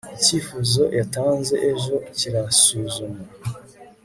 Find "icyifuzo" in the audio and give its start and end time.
0.17-0.83